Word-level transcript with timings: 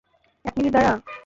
এক 0.45 0.53
মিনিট 0.57 0.71
দাঁড়া। 0.73 0.93